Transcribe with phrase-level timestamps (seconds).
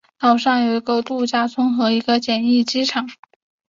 [0.17, 3.07] 岛上有一个度假村和一个简易机场。